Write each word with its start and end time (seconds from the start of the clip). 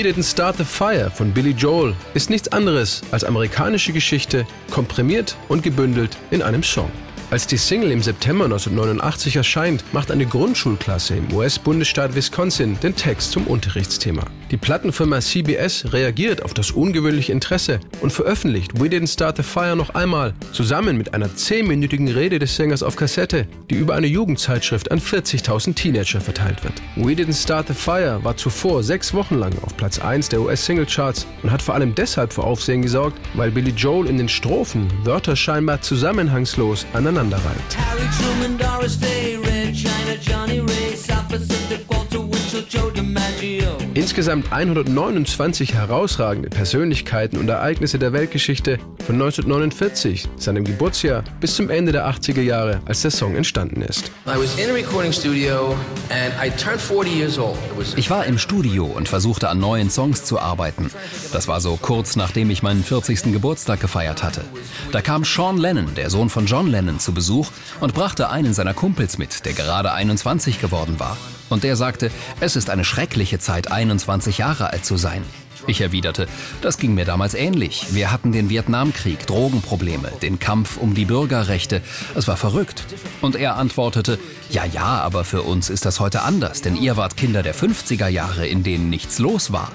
We 0.00 0.06
Didn't 0.06 0.30
Start 0.30 0.56
the 0.56 0.64
Fire 0.64 1.10
von 1.10 1.30
Billy 1.30 1.50
Joel 1.50 1.94
ist 2.14 2.30
nichts 2.30 2.48
anderes 2.52 3.02
als 3.10 3.22
amerikanische 3.22 3.92
Geschichte, 3.92 4.46
komprimiert 4.70 5.36
und 5.48 5.62
gebündelt 5.62 6.16
in 6.30 6.40
einem 6.40 6.62
Song. 6.62 6.90
Als 7.30 7.46
die 7.46 7.58
Single 7.58 7.90
im 7.90 8.00
September 8.00 8.46
1989 8.46 9.36
erscheint, 9.36 9.84
macht 9.92 10.10
eine 10.10 10.24
Grundschulklasse 10.24 11.16
im 11.16 11.30
US-Bundesstaat 11.34 12.14
Wisconsin 12.14 12.80
den 12.80 12.96
Text 12.96 13.32
zum 13.32 13.46
Unterrichtsthema. 13.46 14.24
Die 14.50 14.56
Plattenfirma 14.56 15.20
CBS 15.20 15.92
reagiert 15.92 16.42
auf 16.42 16.54
das 16.54 16.72
ungewöhnliche 16.72 17.30
Interesse 17.30 17.78
und 18.00 18.12
veröffentlicht 18.12 18.80
We 18.80 18.86
Didn't 18.86 19.12
Start 19.12 19.36
the 19.36 19.44
Fire 19.44 19.76
noch 19.76 19.90
einmal, 19.90 20.34
zusammen 20.52 20.96
mit 20.96 21.14
einer 21.14 21.32
zehnminütigen 21.36 22.08
Rede 22.08 22.40
des 22.40 22.56
Sängers 22.56 22.82
auf 22.82 22.96
Kassette, 22.96 23.46
die 23.70 23.76
über 23.76 23.94
eine 23.94 24.08
Jugendzeitschrift 24.08 24.90
an 24.90 25.00
40.000 25.00 25.76
Teenager 25.76 26.20
verteilt 26.20 26.64
wird. 26.64 26.74
We 26.96 27.12
Didn't 27.12 27.40
Start 27.40 27.68
the 27.68 27.74
Fire 27.74 28.18
war 28.24 28.36
zuvor 28.36 28.82
sechs 28.82 29.14
Wochen 29.14 29.36
lang 29.36 29.52
auf 29.62 29.76
Platz 29.76 30.00
1 30.00 30.30
der 30.30 30.40
US-Singlecharts 30.40 31.28
und 31.44 31.52
hat 31.52 31.62
vor 31.62 31.76
allem 31.76 31.94
deshalb 31.94 32.32
für 32.32 32.42
Aufsehen 32.42 32.82
gesorgt, 32.82 33.20
weil 33.34 33.52
Billy 33.52 33.70
Joel 33.70 34.08
in 34.08 34.18
den 34.18 34.28
Strophen 34.28 34.88
Wörter 35.04 35.36
scheinbar 35.36 35.80
zusammenhangslos 35.80 36.86
aneinander 36.92 37.40
Insgesamt 43.94 44.52
129 44.52 45.74
herausragende 45.74 46.48
Persönlichkeiten 46.48 47.38
und 47.38 47.48
Ereignisse 47.48 47.98
der 47.98 48.12
Weltgeschichte 48.12 48.78
von 49.04 49.14
1949, 49.16 50.28
seinem 50.36 50.64
Geburtsjahr, 50.64 51.24
bis 51.40 51.54
zum 51.56 51.70
Ende 51.70 51.92
der 51.92 52.08
80er 52.08 52.40
Jahre, 52.40 52.80
als 52.86 53.02
der 53.02 53.10
Song 53.10 53.36
entstanden 53.36 53.82
ist. 53.82 54.10
Ich 57.96 58.10
war 58.10 58.26
im 58.26 58.38
Studio 58.38 58.84
und 58.86 59.08
versuchte 59.08 59.48
an 59.48 59.58
neuen 59.60 59.90
Songs 59.90 60.24
zu 60.24 60.38
arbeiten. 60.38 60.90
Das 61.32 61.48
war 61.48 61.60
so 61.60 61.76
kurz 61.80 62.16
nachdem 62.16 62.50
ich 62.50 62.62
meinen 62.62 62.84
40. 62.84 63.32
Geburtstag 63.32 63.80
gefeiert 63.80 64.22
hatte. 64.22 64.42
Da 64.92 65.00
kam 65.02 65.24
Sean 65.24 65.58
Lennon, 65.58 65.94
der 65.94 66.10
Sohn 66.10 66.30
von 66.30 66.46
John 66.46 66.68
Lennon, 66.68 66.98
zu 66.98 67.12
Besuch 67.12 67.48
und 67.80 67.94
brachte 67.94 68.30
einen 68.30 68.54
seiner 68.54 68.74
Kumpels 68.74 69.18
mit, 69.18 69.44
der 69.44 69.52
gerade 69.52 69.92
21 69.92 70.60
geworden 70.60 70.98
war. 70.98 71.16
Und 71.50 71.64
der 71.64 71.76
sagte, 71.76 72.10
es 72.40 72.56
ist 72.56 72.70
eine 72.70 72.84
schreckliche 72.84 73.38
Zeit, 73.38 73.70
21 73.70 74.38
Jahre 74.38 74.70
alt 74.72 74.86
zu 74.86 74.96
sein. 74.96 75.22
Ich 75.66 75.82
erwiderte, 75.82 76.26
das 76.62 76.78
ging 76.78 76.94
mir 76.94 77.04
damals 77.04 77.34
ähnlich. 77.34 77.88
Wir 77.90 78.10
hatten 78.10 78.32
den 78.32 78.48
Vietnamkrieg, 78.48 79.26
Drogenprobleme, 79.26 80.10
den 80.22 80.38
Kampf 80.38 80.78
um 80.78 80.94
die 80.94 81.04
Bürgerrechte. 81.04 81.82
Es 82.14 82.26
war 82.28 82.36
verrückt. 82.36 82.84
Und 83.20 83.36
er 83.36 83.56
antwortete, 83.56 84.18
ja, 84.50 84.64
ja, 84.64 85.00
aber 85.00 85.24
für 85.24 85.42
uns 85.42 85.68
ist 85.68 85.84
das 85.84 86.00
heute 86.00 86.22
anders, 86.22 86.62
denn 86.62 86.76
ihr 86.76 86.96
wart 86.96 87.16
Kinder 87.16 87.42
der 87.42 87.54
50er 87.54 88.08
Jahre, 88.08 88.46
in 88.46 88.62
denen 88.62 88.88
nichts 88.88 89.18
los 89.18 89.52
war. 89.52 89.70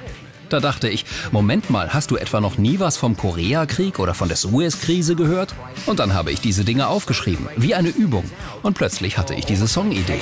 Da 0.50 0.60
dachte 0.60 0.88
ich, 0.90 1.06
Moment 1.32 1.70
mal, 1.70 1.94
hast 1.94 2.12
du 2.12 2.18
etwa 2.18 2.40
noch 2.42 2.58
nie 2.58 2.80
was 2.80 2.98
vom 2.98 3.18
Koreakrieg 3.18 4.00
oder 4.00 4.14
von 4.14 4.28
der 4.28 4.38
Suez-Krise 4.38 5.16
gehört? 5.16 5.54
Und 5.86 6.00
dann 6.00 6.14
habe 6.14 6.32
ich 6.32 6.42
diese 6.42 6.64
Dinge 6.64 6.88
aufgeschrieben, 6.88 7.48
wie 7.56 7.76
eine 7.76 7.90
Übung. 7.90 8.30
Und 8.62 8.76
plötzlich 8.76 9.18
hatte 9.18 9.34
ich 9.34 9.46
diese 9.46 9.68
Songidee. 9.68 10.20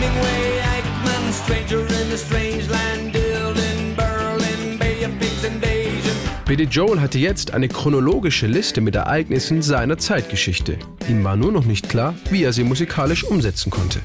Hemingway, 0.00 0.60
Eichmann, 0.60 1.32
stranger 1.32 1.86
in 2.02 2.12
a 2.12 2.16
strange 2.16 2.66
land, 2.68 3.17
Billy 6.48 6.64
Joel 6.64 6.98
hatte 7.02 7.18
jetzt 7.18 7.52
eine 7.52 7.68
chronologische 7.68 8.46
Liste 8.46 8.80
mit 8.80 8.94
Ereignissen 8.94 9.60
seiner 9.60 9.98
Zeitgeschichte. 9.98 10.78
Ihm 11.06 11.22
war 11.22 11.36
nur 11.36 11.52
noch 11.52 11.66
nicht 11.66 11.90
klar, 11.90 12.14
wie 12.30 12.42
er 12.42 12.54
sie 12.54 12.64
musikalisch 12.64 13.22
umsetzen 13.22 13.68
konnte. 13.68 14.00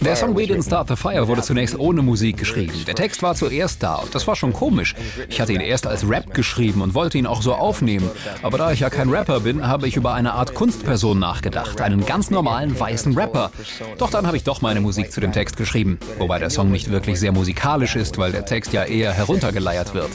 Der 0.00 0.14
Song 0.14 0.36
We 0.36 0.42
Didn't 0.42 0.64
Start 0.64 0.88
the 0.88 0.94
Fire 0.94 1.26
wurde 1.26 1.42
zunächst 1.42 1.76
ohne 1.76 2.00
Musik 2.00 2.36
geschrieben. 2.36 2.72
Der 2.86 2.94
Text 2.94 3.24
war 3.24 3.34
zuerst 3.34 3.82
da 3.82 3.96
und 3.96 4.14
das 4.14 4.24
war 4.28 4.36
schon 4.36 4.52
komisch. 4.52 4.94
Ich 5.28 5.40
hatte 5.40 5.52
ihn 5.52 5.60
erst 5.60 5.88
als 5.88 6.08
Rap 6.08 6.32
geschrieben 6.32 6.80
und 6.80 6.94
wollte 6.94 7.18
ihn 7.18 7.26
auch 7.26 7.42
so 7.42 7.54
aufnehmen. 7.54 8.08
Aber 8.42 8.56
da 8.56 8.70
ich 8.70 8.78
ja 8.78 8.88
kein 8.88 9.10
Rapper 9.10 9.40
bin, 9.40 9.66
habe 9.66 9.88
ich 9.88 9.96
über 9.96 10.14
eine 10.14 10.34
Art 10.34 10.54
Kunstperson 10.54 11.18
nachgedacht. 11.18 11.80
Einen 11.80 12.06
ganz 12.06 12.30
normalen 12.30 12.78
weißen 12.78 13.18
Rapper. 13.18 13.50
Doch 13.98 14.10
dann 14.10 14.28
habe 14.28 14.36
ich 14.36 14.44
doch 14.44 14.60
meine 14.62 14.80
Musik 14.80 15.10
zu 15.10 15.20
dem 15.20 15.32
Text 15.32 15.56
geschrieben. 15.56 15.98
Wobei 16.18 16.38
der 16.38 16.50
Song 16.50 16.70
nicht 16.70 16.90
wirklich 16.92 17.18
sehr 17.18 17.32
musikalisch 17.32 17.96
ist, 17.96 18.16
weil 18.16 18.30
der 18.30 18.44
Text 18.44 18.72
ja 18.72 18.84
eher 18.84 19.12
heruntergeleiert 19.12 19.92
wird. 19.92 20.10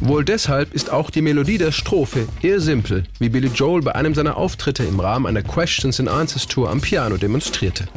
Wohl 0.00 0.24
deshalb 0.24 0.74
ist 0.74 0.90
auch 0.90 1.10
die 1.10 1.22
Melodie 1.22 1.58
der 1.58 1.72
Strophe 1.72 2.26
eher 2.42 2.60
simpel, 2.60 3.04
wie 3.18 3.28
Billy 3.28 3.48
Joel 3.48 3.82
bei 3.82 3.94
einem 3.94 4.14
seiner 4.14 4.36
Auftritte 4.36 4.84
im 4.84 5.00
Rahmen 5.00 5.26
einer 5.26 5.42
Questions 5.42 6.00
and 6.00 6.08
Answers 6.08 6.46
Tour 6.46 6.70
am 6.70 6.80
Piano 6.80 7.16
demonstrierte. 7.16 7.88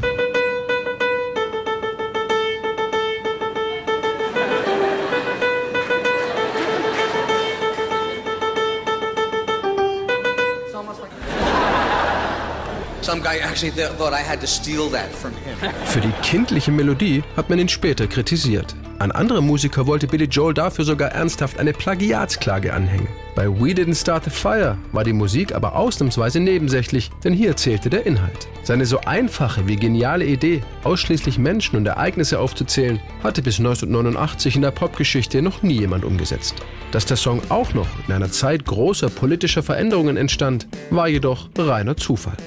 Für 15.85 16.01
die 16.01 16.11
kindliche 16.21 16.71
Melodie 16.71 17.23
hat 17.35 17.49
man 17.49 17.59
ihn 17.59 17.69
später 17.69 18.07
kritisiert. 18.07 18.75
Ein 19.03 19.11
anderer 19.11 19.41
Musiker 19.41 19.85
wollte 19.85 20.07
Billy 20.07 20.23
Joel 20.23 20.53
dafür 20.53 20.85
sogar 20.85 21.09
ernsthaft 21.09 21.59
eine 21.59 21.73
Plagiatsklage 21.73 22.73
anhängen. 22.73 23.09
Bei 23.35 23.47
We 23.49 23.73
Didn't 23.73 23.99
Start 23.99 24.25
the 24.25 24.29
Fire 24.29 24.77
war 24.91 25.03
die 25.03 25.11
Musik 25.11 25.55
aber 25.55 25.75
ausnahmsweise 25.75 26.39
nebensächlich, 26.39 27.09
denn 27.23 27.33
hier 27.33 27.55
zählte 27.55 27.89
der 27.89 28.05
Inhalt. 28.05 28.47
Seine 28.61 28.85
so 28.85 28.99
einfache 29.01 29.67
wie 29.67 29.75
geniale 29.75 30.23
Idee, 30.23 30.61
ausschließlich 30.83 31.39
Menschen 31.39 31.75
und 31.75 31.85
Ereignisse 31.87 32.39
aufzuzählen, 32.39 32.99
hatte 33.23 33.41
bis 33.41 33.57
1989 33.57 34.55
in 34.55 34.61
der 34.61 34.71
Popgeschichte 34.71 35.41
noch 35.41 35.63
nie 35.63 35.79
jemand 35.79 36.05
umgesetzt. 36.05 36.55
Dass 36.91 37.07
der 37.07 37.17
Song 37.17 37.41
auch 37.49 37.73
noch 37.73 37.87
in 38.07 38.13
einer 38.13 38.29
Zeit 38.29 38.65
großer 38.65 39.09
politischer 39.09 39.63
Veränderungen 39.63 40.15
entstand, 40.15 40.67
war 40.91 41.07
jedoch 41.07 41.49
reiner 41.57 41.97
Zufall. 41.97 42.37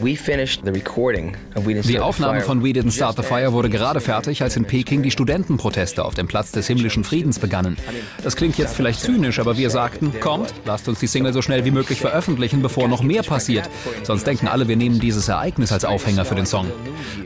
Die 1.64 1.98
Aufnahme 1.98 2.40
von 2.42 2.62
We 2.62 2.68
Didn't 2.68 2.92
Start 2.92 3.16
the 3.16 3.22
Fire 3.24 3.52
wurde 3.52 3.70
gerade 3.70 4.00
fertig, 4.00 4.42
als 4.42 4.56
in 4.56 4.64
Peking 4.64 5.02
die 5.02 5.10
Studentenproteste 5.10 6.04
auf 6.04 6.14
dem 6.14 6.28
Platz 6.28 6.52
des 6.52 6.68
himmlischen 6.68 7.02
Friedens 7.02 7.40
begannen. 7.40 7.76
Das 8.22 8.36
klingt 8.36 8.56
jetzt 8.56 8.76
vielleicht 8.76 9.00
zynisch, 9.00 9.40
aber 9.40 9.56
wir 9.56 9.68
sagten, 9.68 10.12
kommt, 10.20 10.54
lasst 10.64 10.75
uns 10.86 11.00
die 11.00 11.06
Single 11.06 11.32
so 11.32 11.42
schnell 11.42 11.64
wie 11.64 11.70
möglich 11.70 12.00
veröffentlichen, 12.00 12.62
bevor 12.62 12.88
noch 12.88 13.02
mehr 13.02 13.22
passiert. 13.22 13.68
Sonst 14.04 14.26
denken 14.26 14.48
alle, 14.48 14.68
wir 14.68 14.76
nehmen 14.76 15.00
dieses 15.00 15.28
Ereignis 15.28 15.72
als 15.72 15.84
Aufhänger 15.84 16.24
für 16.24 16.34
den 16.34 16.46
Song. 16.46 16.70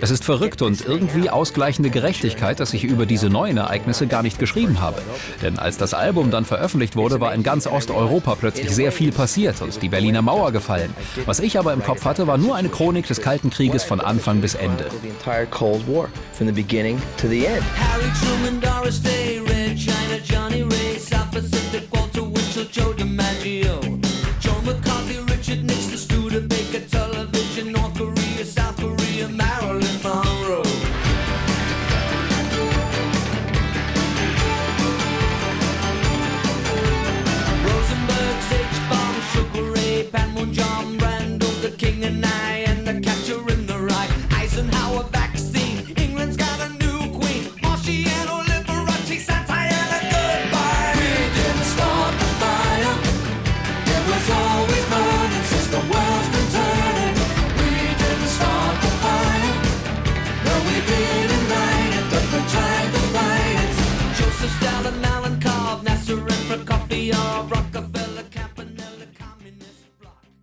Es 0.00 0.10
ist 0.10 0.24
verrückt 0.24 0.62
und 0.62 0.86
irgendwie 0.86 1.28
ausgleichende 1.28 1.90
Gerechtigkeit, 1.90 2.60
dass 2.60 2.72
ich 2.72 2.84
über 2.84 3.04
diese 3.04 3.28
neuen 3.28 3.58
Ereignisse 3.58 4.06
gar 4.06 4.22
nicht 4.22 4.38
geschrieben 4.38 4.80
habe. 4.80 5.02
Denn 5.42 5.58
als 5.58 5.76
das 5.76 5.92
Album 5.92 6.30
dann 6.30 6.44
veröffentlicht 6.44 6.96
wurde, 6.96 7.10
wurde, 7.10 7.20
war 7.20 7.34
in 7.34 7.42
ganz 7.42 7.66
Osteuropa 7.66 8.34
plötzlich 8.36 8.70
sehr 8.70 8.92
viel 8.92 9.10
passiert 9.10 9.62
und 9.62 9.82
die 9.82 9.88
Berliner 9.88 10.22
Mauer 10.22 10.52
gefallen. 10.52 10.94
Was 11.26 11.40
ich 11.40 11.58
aber 11.58 11.72
im 11.72 11.82
Kopf 11.82 12.04
hatte, 12.04 12.26
war 12.26 12.38
nur 12.38 12.56
eine 12.56 12.68
Chronik 12.68 13.06
des 13.06 13.20
Kalten 13.20 13.50
Krieges 13.50 13.82
von 13.82 14.00
Anfang 14.00 14.40
bis 14.40 14.54
Ende. 14.54 14.86
Harry 17.78 18.10
Truman, 18.20 18.60
Doris 18.60 19.02
Day, 19.02 19.40
Red 19.40 19.78
China, 19.78 20.18
Johnny 20.24 20.62
Ray, 20.62 20.98
South 20.98 21.30
Pacific 21.32 21.90